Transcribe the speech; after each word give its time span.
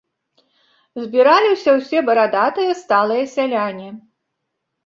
Збіраліся 1.03 1.69
ўсе 1.77 1.99
барадатыя 2.07 2.71
сталыя 2.81 3.23
сяляне. 3.35 3.89